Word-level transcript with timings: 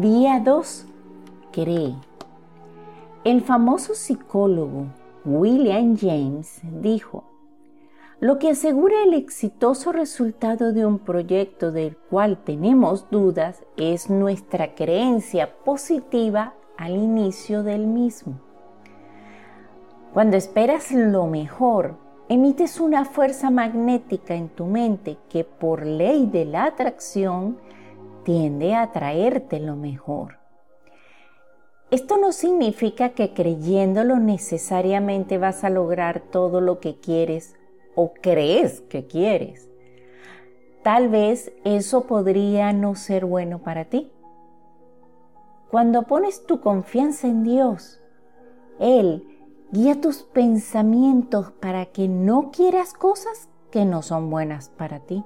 Día 0.00 0.40
2. 0.40 0.86
Cree. 1.52 1.94
El 3.22 3.42
famoso 3.42 3.94
psicólogo 3.94 4.86
William 5.24 5.96
James 5.96 6.60
dijo, 6.82 7.22
lo 8.18 8.40
que 8.40 8.50
asegura 8.50 9.04
el 9.04 9.14
exitoso 9.14 9.92
resultado 9.92 10.72
de 10.72 10.84
un 10.84 10.98
proyecto 10.98 11.70
del 11.70 11.96
cual 11.96 12.38
tenemos 12.42 13.08
dudas 13.10 13.62
es 13.76 14.10
nuestra 14.10 14.74
creencia 14.74 15.54
positiva 15.64 16.54
al 16.76 16.96
inicio 16.96 17.62
del 17.62 17.86
mismo. 17.86 18.40
Cuando 20.12 20.36
esperas 20.36 20.90
lo 20.90 21.26
mejor, 21.26 21.94
emites 22.28 22.80
una 22.80 23.04
fuerza 23.04 23.48
magnética 23.48 24.34
en 24.34 24.48
tu 24.48 24.66
mente 24.66 25.18
que 25.28 25.44
por 25.44 25.86
ley 25.86 26.26
de 26.26 26.46
la 26.46 26.64
atracción 26.64 27.58
tiende 28.24 28.74
a 28.74 28.90
traerte 28.92 29.60
lo 29.60 29.76
mejor. 29.76 30.38
Esto 31.90 32.16
no 32.16 32.32
significa 32.32 33.10
que 33.10 33.34
creyéndolo 33.34 34.18
necesariamente 34.18 35.38
vas 35.38 35.62
a 35.62 35.70
lograr 35.70 36.20
todo 36.20 36.60
lo 36.60 36.80
que 36.80 36.98
quieres 36.98 37.54
o 37.94 38.12
crees 38.14 38.80
que 38.80 39.06
quieres. 39.06 39.70
Tal 40.82 41.08
vez 41.08 41.52
eso 41.64 42.06
podría 42.06 42.72
no 42.72 42.94
ser 42.96 43.24
bueno 43.24 43.60
para 43.60 43.84
ti. 43.84 44.10
Cuando 45.70 46.02
pones 46.02 46.46
tu 46.46 46.60
confianza 46.60 47.26
en 47.26 47.42
Dios, 47.42 48.00
Él 48.78 49.24
guía 49.70 50.00
tus 50.00 50.22
pensamientos 50.22 51.52
para 51.52 51.86
que 51.86 52.08
no 52.08 52.50
quieras 52.50 52.92
cosas 52.92 53.48
que 53.70 53.84
no 53.84 54.02
son 54.02 54.30
buenas 54.30 54.68
para 54.68 55.00
ti. 55.00 55.24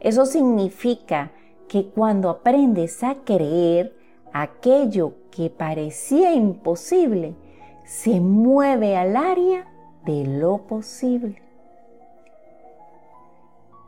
Eso 0.00 0.26
significa 0.26 1.32
que 1.68 1.86
cuando 1.86 2.30
aprendes 2.30 3.02
a 3.02 3.16
creer, 3.24 3.96
aquello 4.32 5.14
que 5.30 5.50
parecía 5.50 6.34
imposible 6.34 7.34
se 7.84 8.20
mueve 8.20 8.96
al 8.96 9.16
área 9.16 9.66
de 10.04 10.24
lo 10.24 10.58
posible. 10.58 11.42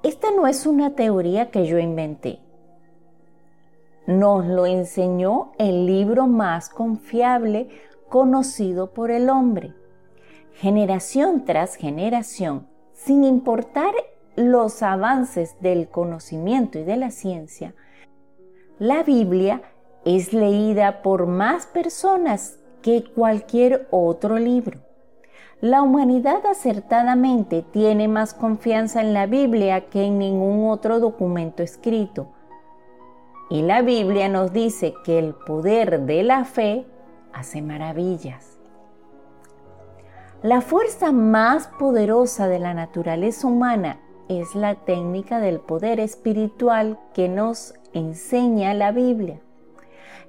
Esta 0.03 0.31
no 0.31 0.47
es 0.47 0.67
una 0.67 0.95
teoría 0.95 1.51
que 1.51 1.67
yo 1.67 1.79
inventé. 1.79 2.39
Nos 4.07 4.47
lo 4.47 4.65
enseñó 4.65 5.53
el 5.59 5.87
libro 5.87 6.27
más 6.27 6.71
confiable 6.71 7.69
conocido 8.09 8.95
por 8.95 9.11
el 9.11 9.29
hombre. 9.29 9.75
Generación 10.55 11.45
tras 11.45 11.75
generación, 11.75 12.67
sin 12.95 13.23
importar 13.25 13.95
los 14.39 14.83
avances 14.83 15.57
del 15.61 15.89
conocimiento 15.89 16.79
y 16.79 16.85
de 16.85 16.97
la 16.97 17.11
ciencia, 17.11 17.75
la 18.79 19.03
Biblia 19.03 19.63
es 20.05 20.33
leída 20.33 21.03
por 21.03 21.27
más 21.27 21.67
personas 21.67 22.59
que 22.81 23.03
cualquier 23.03 23.89
otro 23.91 24.39
libro. 24.39 24.79
La 25.61 25.83
humanidad 25.83 26.47
acertadamente 26.47 27.63
tiene 27.73 28.07
más 28.07 28.33
confianza 28.33 29.01
en 29.01 29.13
la 29.13 29.27
Biblia 29.27 29.89
que 29.91 30.05
en 30.05 30.19
ningún 30.19 30.71
otro 30.71 31.01
documento 31.01 31.65
escrito. 31.65 32.29
Y 33.51 33.63
la 33.63 33.83
Biblia 33.83 34.29
nos 34.29 34.53
dice 34.53 34.95
que 35.05 35.19
el 35.19 35.35
poder 35.35 36.03
de 36.03 36.23
la 36.23 36.45
fe 36.45 36.87
hace 37.33 37.61
maravillas. 37.61 38.61
La 40.43 40.61
fuerza 40.61 41.11
más 41.11 41.67
poderosa 41.67 42.47
de 42.47 42.61
la 42.61 42.73
naturaleza 42.73 43.49
humana 43.49 43.99
es 44.29 44.55
la 44.55 44.75
técnica 44.75 45.41
del 45.41 45.59
poder 45.59 46.01
espiritual 46.01 46.99
que 47.15 47.29
nos 47.29 47.75
enseña 47.93 48.75
la 48.75 48.93
Biblia. 48.93 49.41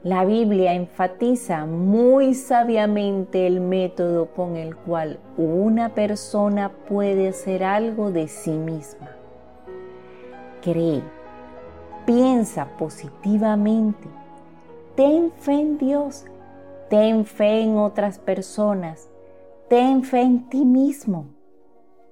La 0.03 0.23
Biblia 0.23 0.73
enfatiza 0.73 1.65
muy 1.65 2.33
sabiamente 2.33 3.45
el 3.45 3.59
método 3.59 4.27
con 4.27 4.55
el 4.55 4.73
cual 4.77 5.19
una 5.35 5.89
persona 5.89 6.71
puede 6.87 7.27
hacer 7.27 7.65
algo 7.65 8.09
de 8.09 8.29
sí 8.29 8.51
misma. 8.51 9.09
Cree, 10.61 11.01
piensa 12.05 12.77
positivamente, 12.77 14.07
ten 14.95 15.33
fe 15.33 15.59
en 15.59 15.77
Dios, 15.77 16.25
ten 16.89 17.25
fe 17.25 17.61
en 17.63 17.75
otras 17.75 18.19
personas, 18.19 19.09
ten 19.67 20.03
fe 20.03 20.21
en 20.21 20.49
ti 20.49 20.63
mismo, 20.63 21.25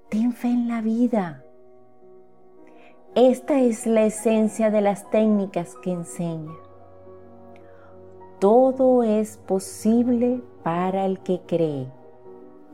ten 0.09 0.33
fe 0.33 0.49
en 0.49 0.67
la 0.67 0.81
vida. 0.81 1.41
Esta 3.19 3.59
es 3.61 3.87
la 3.87 4.03
esencia 4.03 4.69
de 4.69 4.79
las 4.79 5.09
técnicas 5.09 5.75
que 5.81 5.91
enseña. 5.91 6.53
Todo 8.37 9.01
es 9.01 9.37
posible 9.37 10.43
para 10.61 11.07
el 11.07 11.17
que 11.21 11.41
cree. 11.47 11.87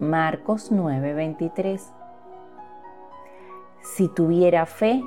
Marcos 0.02 0.70
9:23. 0.70 1.94
Si 3.84 4.10
tuviera 4.10 4.66
fe, 4.66 5.02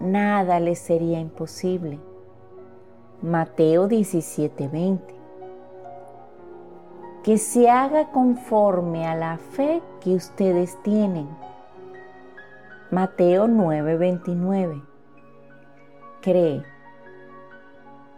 nada 0.00 0.58
le 0.58 0.74
sería 0.74 1.20
imposible. 1.20 2.00
Mateo 3.22 3.86
17:20. 3.86 5.14
Que 7.22 7.38
se 7.38 7.70
haga 7.70 8.10
conforme 8.10 9.06
a 9.06 9.14
la 9.14 9.38
fe 9.38 9.80
que 10.00 10.16
ustedes 10.16 10.82
tienen. 10.82 11.28
Mateo 12.90 13.46
9:29. 13.48 14.82
Cree 16.20 16.76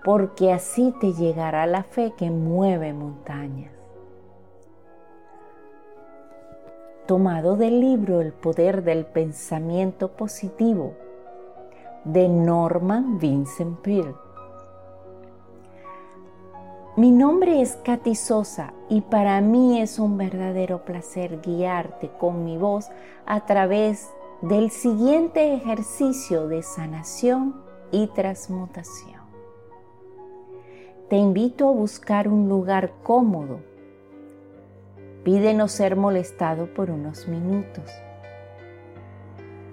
porque 0.05 0.53
así 0.53 0.95
te 1.01 1.13
llegará 1.13 1.67
la 1.67 1.83
fe 1.83 2.15
que 2.17 2.31
mueve 2.31 2.95
montañas. 2.95 3.73
Tomado 7.07 7.57
del 7.57 7.81
libro 7.81 8.21
El 8.21 8.33
poder 8.33 8.85
del 8.85 9.05
pensamiento 9.05 10.13
positivo 10.13 10.95
de 12.05 12.29
Norman 12.29 13.19
Vincent 13.19 13.81
Peale. 13.81 14.15
Mi 16.97 17.11
nombre 17.11 17.61
es 17.61 17.77
Katy 17.85 18.15
Sosa 18.15 18.73
y 18.89 19.03
para 19.03 19.41
mí 19.41 19.81
es 19.81 19.99
un 19.99 20.17
verdadero 20.17 20.85
placer 20.85 21.41
guiarte 21.41 22.11
con 22.19 22.45
mi 22.45 22.57
voz 22.57 22.91
a 23.27 23.47
través 23.47 24.11
del 24.43 24.71
siguiente 24.71 25.55
ejercicio 25.55 26.49
de 26.49 26.63
sanación 26.63 27.61
y 27.91 28.07
transmutación 28.09 29.19
te 31.09 31.17
invito 31.17 31.69
a 31.69 31.73
buscar 31.73 32.29
un 32.29 32.51
lugar 32.51 32.93
cómodo. 33.03 33.61
Pide 35.25 35.55
no 35.55 35.67
ser 35.69 35.97
molestado 35.97 36.67
por 36.75 36.91
unos 36.91 37.29
minutos. 37.29 37.85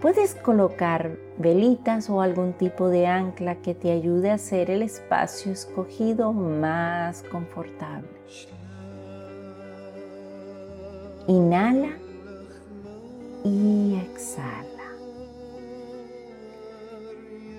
Puedes 0.01 0.33
colocar 0.35 1.17
velitas 1.37 2.09
o 2.09 2.21
algún 2.21 2.53
tipo 2.53 2.87
de 2.87 3.07
ancla 3.07 3.55
que 3.55 3.73
te 3.73 3.91
ayude 3.91 4.31
a 4.31 4.35
hacer 4.35 4.69
el 4.69 4.81
espacio 4.81 5.51
escogido 5.51 6.31
más 6.31 7.23
confortable. 7.23 8.07
Inhala 11.27 11.97
y 13.45 13.95
exhala. 13.95 14.65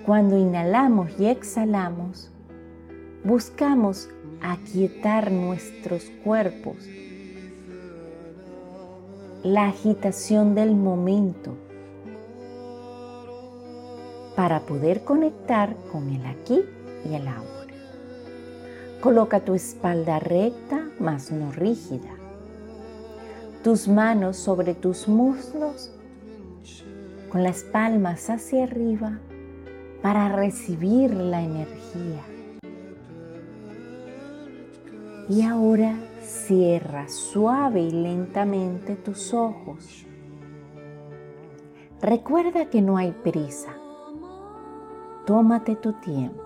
Cuando 0.05 0.37
inhalamos 0.37 1.09
y 1.17 1.27
exhalamos, 1.27 2.29
buscamos 3.23 4.09
aquietar 4.41 5.31
nuestros 5.31 6.03
cuerpos, 6.23 6.75
la 9.43 9.69
agitación 9.69 10.55
del 10.55 10.75
momento, 10.75 11.55
para 14.35 14.59
poder 14.65 15.03
conectar 15.03 15.75
con 15.91 16.09
el 16.09 16.25
aquí 16.25 16.63
y 17.09 17.15
el 17.15 17.27
ahora. 17.27 17.47
Coloca 19.01 19.39
tu 19.39 19.55
espalda 19.55 20.19
recta, 20.19 20.89
mas 20.99 21.31
no 21.31 21.51
rígida. 21.51 22.16
Tus 23.67 23.89
manos 23.89 24.37
sobre 24.37 24.75
tus 24.75 25.09
muslos, 25.09 25.91
con 27.27 27.43
las 27.43 27.63
palmas 27.63 28.29
hacia 28.29 28.63
arriba, 28.63 29.19
para 30.01 30.29
recibir 30.29 31.13
la 31.13 31.41
energía 31.41 32.23
y 35.27 35.41
ahora 35.41 35.97
cierra 36.21 37.09
suave 37.09 37.81
y 37.81 37.91
lentamente 37.91 38.95
tus 38.95 39.33
ojos. 39.33 40.05
Recuerda 42.01 42.69
que 42.69 42.81
no 42.81 42.95
hay 42.95 43.11
prisa. 43.11 43.75
Tómate 45.25 45.75
tu 45.75 45.91
tiempo. 45.91 46.41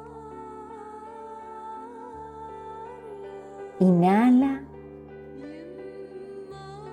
Inhala. 3.78 4.71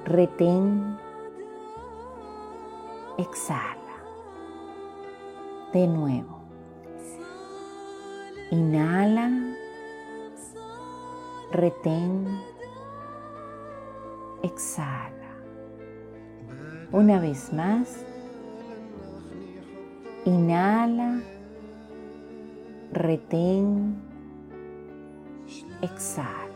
Retén. 0.09 0.99
Exhala. 3.19 3.77
De 5.73 5.87
nuevo. 5.87 6.39
Inhala 8.51 9.31
retén, 11.53 12.27
exhala. 14.43 15.13
Una 16.93 17.21
vez 17.21 17.53
más, 17.53 18.05
inhala, 20.25 21.21
retén, 22.93 23.97
exhala. 25.83 26.48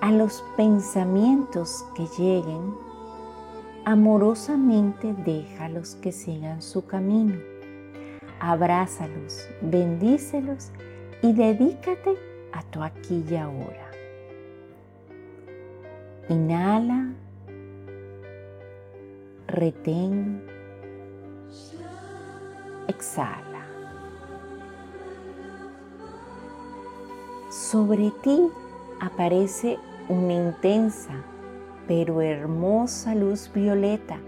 A 0.00 0.10
los 0.12 0.42
pensamientos 0.56 1.84
que 1.94 2.06
lleguen, 2.18 2.74
amorosamente 3.84 5.12
déjalos 5.12 5.94
que 5.96 6.10
sigan 6.10 6.62
su 6.62 6.86
camino. 6.86 7.34
Abrázalos, 8.40 9.46
bendícelos 9.60 10.70
y 11.22 11.34
dedícate 11.34 12.16
a 12.52 12.62
tu 12.62 12.82
aquí 12.82 13.22
y 13.28 13.36
ahora. 13.36 13.90
Inhala, 16.30 17.12
retén, 19.48 20.42
exhala. 22.88 23.66
Sobre 27.50 28.10
ti 28.22 28.48
aparece 29.00 29.78
una 30.08 30.32
intensa 30.32 31.12
pero 31.86 32.20
hermosa 32.20 33.14
luz 33.14 33.50
violeta 33.52 34.18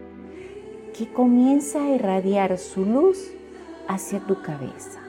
que 0.97 1.13
comienza 1.13 1.83
a 1.83 1.91
irradiar 1.91 2.59
su 2.59 2.85
luz 2.85 3.31
hacia 3.89 4.21
tu 4.21 4.43
cabeza. 4.43 5.01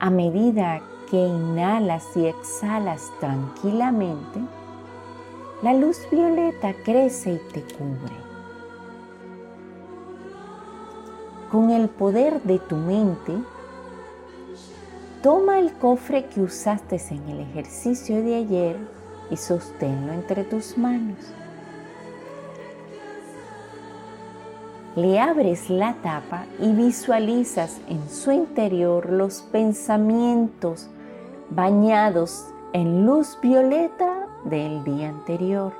A 0.00 0.10
medida 0.10 0.80
que 1.10 1.16
inhalas 1.16 2.04
y 2.16 2.26
exhalas 2.26 3.10
tranquilamente, 3.20 4.40
la 5.62 5.74
luz 5.74 5.98
violeta 6.10 6.72
crece 6.84 7.32
y 7.32 7.52
te 7.52 7.62
cubre. 7.62 8.16
Con 11.50 11.70
el 11.70 11.88
poder 11.88 12.42
de 12.42 12.58
tu 12.58 12.76
mente, 12.76 13.32
toma 15.22 15.58
el 15.58 15.72
cofre 15.72 16.26
que 16.26 16.40
usaste 16.40 17.00
en 17.10 17.28
el 17.28 17.40
ejercicio 17.40 18.22
de 18.22 18.36
ayer 18.36 18.76
y 19.30 19.36
sosténlo 19.36 20.12
entre 20.12 20.44
tus 20.44 20.78
manos. 20.78 21.18
Le 24.96 25.20
abres 25.20 25.70
la 25.70 25.94
tapa 26.02 26.46
y 26.58 26.72
visualizas 26.72 27.80
en 27.88 28.08
su 28.08 28.32
interior 28.32 29.10
los 29.10 29.42
pensamientos 29.42 30.88
bañados 31.50 32.46
en 32.72 33.06
luz 33.06 33.38
violeta 33.40 34.26
del 34.44 34.82
día 34.84 35.08
anterior. 35.08 35.72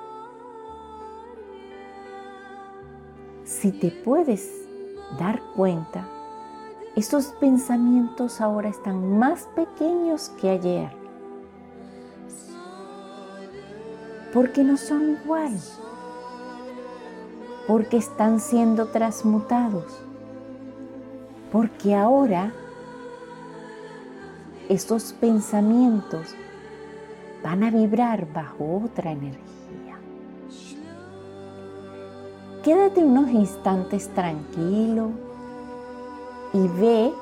Si 3.45 3.73
te 3.73 3.91
puedes 3.91 4.51
dar 5.19 5.41
cuenta, 5.57 6.07
esos 6.99 7.27
pensamientos 7.27 8.41
ahora 8.41 8.69
están 8.69 9.21
más 9.21 9.49
pequeños 9.55 10.31
que 10.31 10.51
ayer. 10.51 10.91
Porque 14.35 14.65
no 14.65 14.77
son 14.77 15.17
igual, 15.23 15.53
porque 17.69 17.99
están 17.99 18.41
siendo 18.41 18.89
transmutados, 18.89 19.97
porque 21.53 21.95
ahora 21.95 22.53
estos 24.69 25.13
pensamientos 25.13 26.35
van 27.45 27.63
a 27.63 27.71
vibrar 27.71 28.27
bajo 28.33 28.83
otra 28.85 29.13
energía. 29.13 30.01
Quédate 32.65 33.05
unos 33.05 33.31
instantes 33.31 34.09
tranquilo 34.09 35.28
y 36.53 36.69
ve 36.81 37.13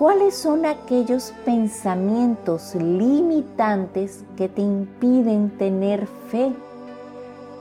¿Cuáles 0.00 0.34
son 0.34 0.64
aquellos 0.64 1.34
pensamientos 1.44 2.74
limitantes 2.74 4.24
que 4.34 4.48
te 4.48 4.62
impiden 4.62 5.50
tener 5.58 6.06
fe? 6.06 6.54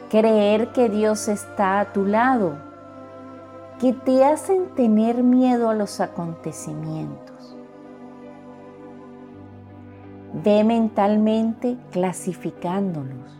Creer 0.09 0.71
que 0.71 0.87
Dios 0.87 1.27
está 1.27 1.81
a 1.81 1.91
tu 1.91 2.05
lado, 2.05 2.53
que 3.77 3.91
te 3.91 4.23
hacen 4.23 4.67
tener 4.73 5.21
miedo 5.21 5.69
a 5.69 5.73
los 5.73 5.99
acontecimientos. 5.99 7.57
Ve 10.41 10.63
mentalmente 10.63 11.75
clasificándolos. 11.91 13.37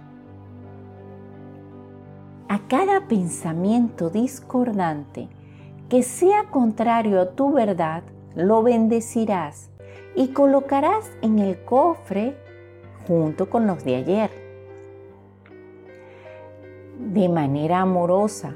A 2.49 2.59
cada 2.67 3.07
pensamiento 3.07 4.09
discordante 4.09 5.29
que 5.89 6.03
sea 6.03 6.45
contrario 6.51 7.19
a 7.19 7.31
tu 7.31 7.51
verdad, 7.51 8.03
lo 8.35 8.61
bendecirás 8.61 9.71
y 10.15 10.29
colocarás 10.29 11.09
en 11.21 11.39
el 11.39 11.63
cofre 11.65 12.37
junto 13.07 13.49
con 13.49 13.65
los 13.65 13.83
de 13.83 13.95
ayer. 13.95 14.29
De 16.99 17.27
manera 17.27 17.79
amorosa, 17.79 18.53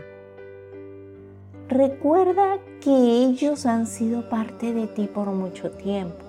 recuerda 1.69 2.59
que 2.81 2.91
ellos 2.91 3.65
han 3.65 3.88
sido 3.88 4.29
parte 4.29 4.74
de 4.74 4.86
ti 4.86 5.07
por 5.07 5.27
mucho 5.29 5.71
tiempo 5.71 6.24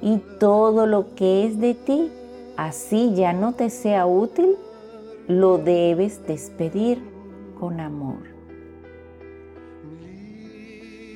y 0.00 0.18
todo 0.38 0.86
lo 0.86 1.14
que 1.16 1.46
es 1.46 1.58
de 1.58 1.74
ti, 1.74 2.10
así 2.56 3.14
ya 3.14 3.32
no 3.32 3.54
te 3.54 3.68
sea 3.68 4.06
útil, 4.06 4.56
lo 5.26 5.58
debes 5.58 6.24
despedir 6.26 7.02
con 7.58 7.80
amor. 7.80 8.29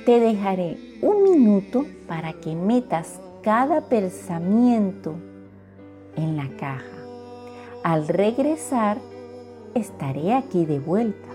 Te 0.05 0.21
dejaré 0.21 0.77
un 1.01 1.23
minuto 1.23 1.87
para 2.06 2.35
que 2.35 2.55
metas 2.55 3.21
cada 3.43 3.89
pensamiento 3.89 5.15
en 6.15 6.37
la 6.37 6.46
caja. 6.58 6.84
Al 7.82 8.06
regresar, 8.06 8.99
estaré 9.75 10.34
aquí 10.34 10.67
de 10.67 10.79
vuelta. 10.79 11.33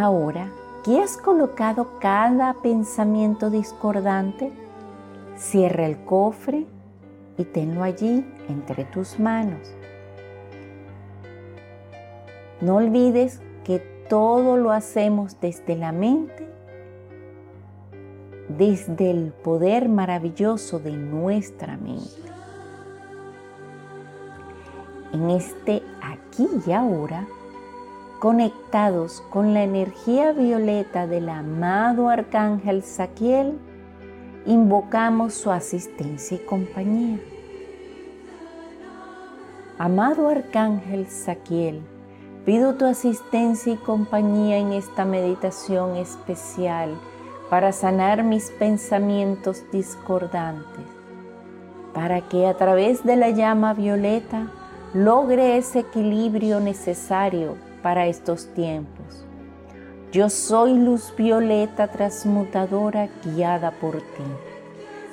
Ahora 0.00 0.52
que 0.84 1.00
has 1.00 1.16
colocado 1.16 1.98
cada 1.98 2.54
pensamiento 2.54 3.50
discordante, 3.50 4.52
cierra 5.36 5.86
el 5.86 6.04
cofre 6.04 6.66
y 7.36 7.42
tenlo 7.42 7.82
allí 7.82 8.24
entre 8.48 8.84
tus 8.84 9.18
manos. 9.18 9.58
No 12.60 12.76
olvides 12.76 13.40
que 13.64 13.80
todo 14.08 14.56
lo 14.56 14.70
hacemos 14.70 15.40
desde 15.40 15.74
la 15.74 15.90
mente, 15.90 16.48
desde 18.56 19.10
el 19.10 19.32
poder 19.32 19.88
maravilloso 19.88 20.78
de 20.78 20.92
nuestra 20.92 21.76
mente. 21.76 22.22
En 25.12 25.28
este 25.30 25.82
aquí 26.00 26.46
y 26.64 26.70
ahora, 26.70 27.26
conectados 28.18 29.22
con 29.30 29.54
la 29.54 29.62
energía 29.62 30.32
violeta 30.32 31.06
del 31.06 31.28
amado 31.28 32.08
Arcángel 32.08 32.82
Saquiel, 32.82 33.58
invocamos 34.44 35.34
su 35.34 35.52
asistencia 35.52 36.36
y 36.36 36.40
compañía. 36.40 37.20
Amado 39.78 40.28
Arcángel 40.28 41.06
Saquiel, 41.06 41.80
pido 42.44 42.74
tu 42.74 42.86
asistencia 42.86 43.74
y 43.74 43.76
compañía 43.76 44.58
en 44.58 44.72
esta 44.72 45.04
meditación 45.04 45.96
especial 45.96 46.98
para 47.50 47.70
sanar 47.70 48.24
mis 48.24 48.50
pensamientos 48.50 49.62
discordantes, 49.70 50.84
para 51.94 52.22
que 52.22 52.48
a 52.48 52.54
través 52.54 53.04
de 53.04 53.14
la 53.14 53.30
llama 53.30 53.74
violeta 53.74 54.50
logre 54.92 55.56
ese 55.56 55.80
equilibrio 55.80 56.58
necesario 56.58 57.67
para 57.82 58.06
estos 58.06 58.46
tiempos. 58.54 59.24
Yo 60.10 60.30
soy 60.30 60.72
luz 60.72 61.12
violeta 61.16 61.88
transmutadora 61.88 63.08
guiada 63.24 63.72
por 63.72 63.96
ti. 63.96 64.24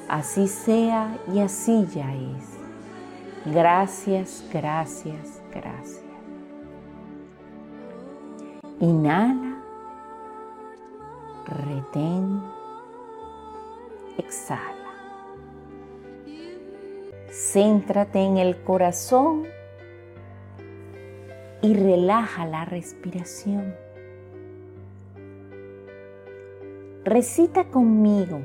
Así 0.08 0.48
sea 0.48 1.18
y 1.34 1.40
así 1.40 1.86
ya 1.94 2.14
es. 2.14 3.54
Gracias, 3.54 4.44
gracias, 4.52 5.42
gracias. 5.52 6.04
Inhala, 8.80 9.62
retén, 11.46 12.42
exhala. 14.18 14.76
Céntrate 17.30 18.20
en 18.20 18.38
el 18.38 18.64
corazón 18.64 19.46
y 21.66 21.74
relaja 21.74 22.46
la 22.46 22.64
respiración. 22.64 23.74
Recita 27.04 27.64
conmigo 27.66 28.42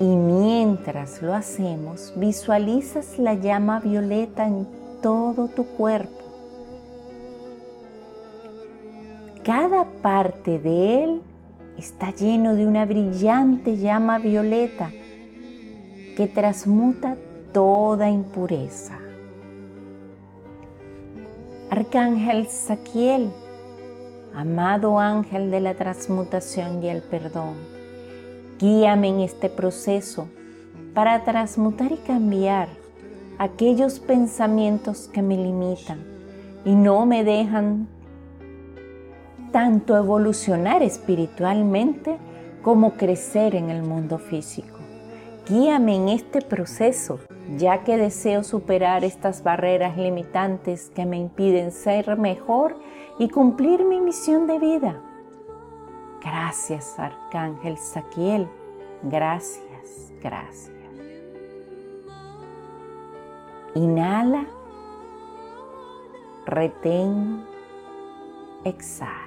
y 0.00 0.04
mientras 0.04 1.20
lo 1.20 1.34
hacemos 1.34 2.14
visualizas 2.16 3.18
la 3.18 3.34
llama 3.34 3.80
violeta 3.80 4.46
en 4.46 4.66
todo 5.02 5.48
tu 5.48 5.66
cuerpo. 5.66 6.24
Cada 9.44 9.84
parte 9.84 10.58
de 10.58 11.04
él 11.04 11.22
está 11.76 12.10
lleno 12.10 12.54
de 12.54 12.66
una 12.66 12.86
brillante 12.86 13.76
llama 13.76 14.18
violeta 14.18 14.90
que 16.16 16.26
transmuta 16.26 17.18
toda 17.52 18.08
impureza. 18.08 19.03
Arcángel 21.76 22.46
Saquiel, 22.46 23.32
amado 24.32 25.00
ángel 25.00 25.50
de 25.50 25.58
la 25.58 25.74
transmutación 25.74 26.80
y 26.84 26.88
el 26.88 27.02
perdón, 27.02 27.54
guíame 28.60 29.08
en 29.08 29.18
este 29.18 29.48
proceso 29.50 30.28
para 30.94 31.24
transmutar 31.24 31.90
y 31.90 31.96
cambiar 31.96 32.68
aquellos 33.38 33.98
pensamientos 33.98 35.10
que 35.12 35.20
me 35.20 35.36
limitan 35.36 35.98
y 36.64 36.76
no 36.76 37.06
me 37.06 37.24
dejan 37.24 37.88
tanto 39.50 39.96
evolucionar 39.96 40.80
espiritualmente 40.80 42.18
como 42.62 42.92
crecer 42.92 43.56
en 43.56 43.70
el 43.70 43.82
mundo 43.82 44.18
físico. 44.18 44.73
Guíame 45.46 45.96
en 45.96 46.08
este 46.08 46.40
proceso 46.40 47.20
ya 47.56 47.84
que 47.84 47.96
deseo 47.96 48.42
superar 48.42 49.04
estas 49.04 49.42
barreras 49.42 49.96
limitantes 49.96 50.90
que 50.94 51.04
me 51.04 51.18
impiden 51.18 51.72
ser 51.72 52.16
mejor 52.16 52.76
y 53.18 53.28
cumplir 53.28 53.84
mi 53.84 54.00
misión 54.00 54.46
de 54.46 54.58
vida. 54.58 55.00
Gracias, 56.22 56.98
Arcángel 56.98 57.76
Saquiel. 57.76 58.48
Gracias, 59.02 60.12
gracias. 60.22 60.72
Inhala, 63.74 64.46
retén, 66.46 67.44
exhala. 68.64 69.20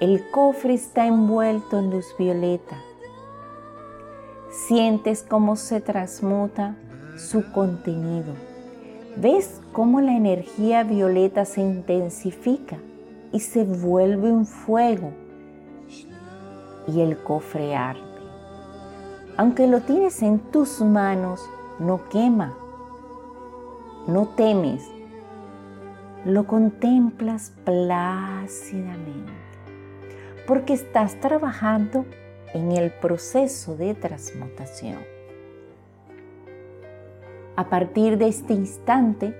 El 0.00 0.30
cofre 0.30 0.74
está 0.74 1.06
envuelto 1.06 1.78
en 1.78 1.90
luz 1.90 2.14
violeta 2.18 2.76
Sientes 4.56 5.22
cómo 5.22 5.54
se 5.54 5.82
transmuta 5.82 6.76
su 7.18 7.52
contenido. 7.52 8.32
Ves 9.14 9.60
cómo 9.72 10.00
la 10.00 10.16
energía 10.16 10.82
violeta 10.82 11.44
se 11.44 11.60
intensifica 11.60 12.78
y 13.32 13.40
se 13.40 13.64
vuelve 13.64 14.32
un 14.32 14.46
fuego 14.46 15.12
y 16.88 17.00
el 17.00 17.22
cofre 17.22 17.76
arde. 17.76 18.00
Aunque 19.36 19.66
lo 19.66 19.82
tienes 19.82 20.22
en 20.22 20.38
tus 20.38 20.80
manos, 20.80 21.48
no 21.78 22.08
quema, 22.08 22.56
no 24.08 24.26
temes, 24.36 24.82
lo 26.24 26.46
contemplas 26.46 27.52
plácidamente, 27.64 29.32
porque 30.46 30.72
estás 30.72 31.20
trabajando 31.20 32.06
en 32.56 32.72
el 32.72 32.90
proceso 32.90 33.76
de 33.76 33.94
transmutación. 33.94 34.98
A 37.54 37.68
partir 37.68 38.16
de 38.16 38.28
este 38.28 38.54
instante, 38.54 39.36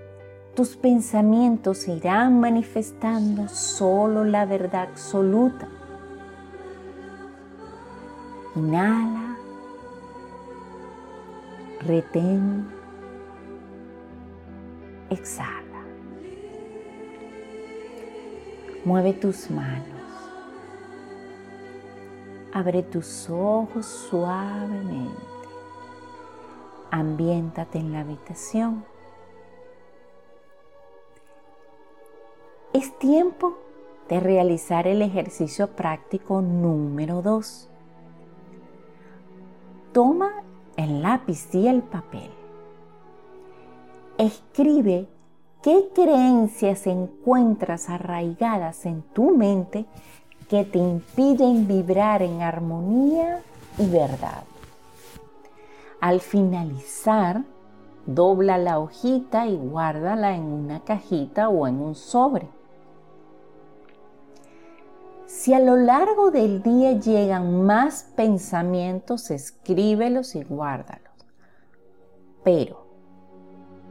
tus 0.54 0.76
pensamientos 0.76 1.88
irán 1.88 2.40
manifestando 2.40 3.48
solo 3.48 4.24
la 4.24 4.44
verdad 4.44 4.88
absoluta. 4.90 5.68
Inhala, 8.54 9.36
retén, 11.86 12.66
exhala. 15.10 15.84
Mueve 18.84 19.14
tus 19.14 19.50
manos. 19.50 19.95
Abre 22.56 22.82
tus 22.82 23.28
ojos 23.28 23.84
suavemente. 23.84 25.20
Ambiéntate 26.90 27.76
en 27.78 27.92
la 27.92 28.00
habitación. 28.00 28.82
Es 32.72 32.98
tiempo 32.98 33.58
de 34.08 34.20
realizar 34.20 34.86
el 34.86 35.02
ejercicio 35.02 35.66
práctico 35.76 36.40
número 36.40 37.20
2. 37.20 37.68
Toma 39.92 40.42
el 40.78 41.02
lápiz 41.02 41.54
y 41.54 41.68
el 41.68 41.82
papel. 41.82 42.30
Escribe 44.16 45.08
qué 45.62 45.90
creencias 45.94 46.86
encuentras 46.86 47.90
arraigadas 47.90 48.86
en 48.86 49.02
tu 49.02 49.36
mente 49.36 49.84
que 50.48 50.64
te 50.64 50.78
impiden 50.78 51.66
vibrar 51.66 52.22
en 52.22 52.42
armonía 52.42 53.42
y 53.78 53.88
verdad. 53.88 54.44
Al 56.00 56.20
finalizar, 56.20 57.42
dobla 58.06 58.58
la 58.58 58.78
hojita 58.78 59.46
y 59.46 59.56
guárdala 59.56 60.36
en 60.36 60.44
una 60.44 60.80
cajita 60.80 61.48
o 61.48 61.66
en 61.66 61.80
un 61.80 61.94
sobre. 61.94 62.48
Si 65.26 65.52
a 65.52 65.60
lo 65.60 65.76
largo 65.76 66.30
del 66.30 66.62
día 66.62 66.92
llegan 66.92 67.64
más 67.64 68.04
pensamientos, 68.16 69.30
escríbelos 69.30 70.34
y 70.36 70.44
guárdalos. 70.44 71.12
Pero 72.44 72.86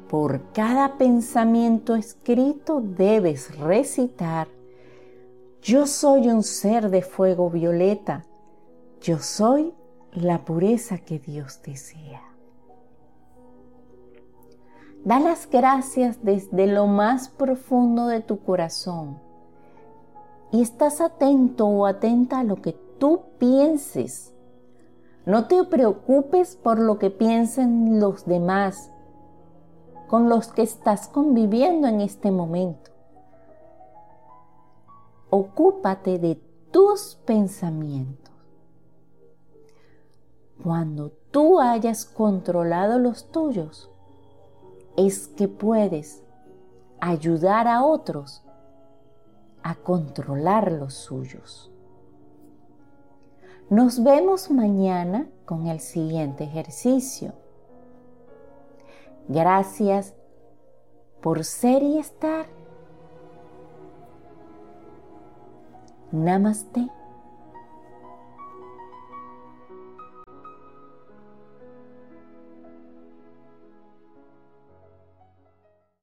por 0.09 0.53
cada 0.53 0.97
pensamiento 0.97 1.95
escrito 1.95 2.79
debes 2.81 3.57
recitar 3.57 4.47
yo 5.65 5.87
soy 5.87 6.27
un 6.29 6.43
ser 6.43 6.91
de 6.91 7.01
fuego 7.01 7.49
violeta. 7.49 8.23
Yo 9.01 9.17
soy 9.17 9.73
la 10.11 10.45
pureza 10.45 10.99
que 10.99 11.17
Dios 11.17 11.59
desea. 11.63 12.21
Da 15.03 15.19
las 15.19 15.49
gracias 15.49 16.23
desde 16.23 16.67
lo 16.67 16.85
más 16.85 17.29
profundo 17.29 18.05
de 18.05 18.21
tu 18.21 18.43
corazón 18.43 19.19
y 20.51 20.61
estás 20.61 21.01
atento 21.01 21.65
o 21.65 21.87
atenta 21.87 22.41
a 22.41 22.43
lo 22.43 22.57
que 22.57 22.73
tú 22.99 23.23
pienses. 23.39 24.35
No 25.25 25.47
te 25.47 25.63
preocupes 25.63 26.57
por 26.57 26.77
lo 26.77 26.99
que 26.99 27.09
piensen 27.09 27.99
los 27.99 28.27
demás 28.27 28.91
con 30.05 30.29
los 30.29 30.49
que 30.49 30.61
estás 30.61 31.07
conviviendo 31.07 31.87
en 31.87 32.01
este 32.01 32.29
momento 32.29 32.94
ocúpate 35.29 36.19
de 36.19 36.35
tus 36.71 37.15
pensamientos. 37.25 38.33
Cuando 40.63 41.11
tú 41.31 41.59
hayas 41.59 42.05
controlado 42.05 42.97
los 42.99 43.31
tuyos, 43.31 43.91
es 44.97 45.27
que 45.27 45.47
puedes 45.47 46.23
ayudar 46.99 47.67
a 47.67 47.83
otros 47.83 48.41
a 49.61 49.75
controlar 49.75 50.71
los 50.71 50.93
suyos. 50.93 51.71
Nos 53.69 54.03
vemos 54.03 54.51
mañana 54.51 55.27
con 55.43 55.67
el 55.67 55.79
siguiente 55.79 56.43
ejercicio. 56.43 57.33
Gracias 59.27 60.13
por 61.19 61.43
ser 61.43 61.81
y 61.81 61.97
estar. 61.97 62.54
Namaste. 66.15 66.89